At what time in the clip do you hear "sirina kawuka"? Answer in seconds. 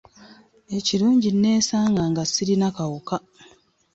2.31-3.15